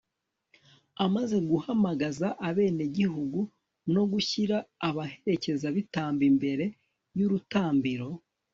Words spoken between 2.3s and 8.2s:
abenegihugu no gushyira abaherezabitambo imbere y'urutambiro